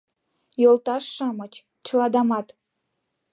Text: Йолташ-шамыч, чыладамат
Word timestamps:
Йолташ-шамыч, 0.61 1.53
чыладамат 1.85 2.47